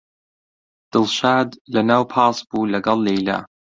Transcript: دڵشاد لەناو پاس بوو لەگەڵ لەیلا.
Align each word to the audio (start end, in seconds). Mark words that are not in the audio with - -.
دڵشاد 0.91 1.49
لەناو 1.73 2.03
پاس 2.13 2.37
بوو 2.49 2.71
لەگەڵ 2.73 2.97
لەیلا. 3.07 3.37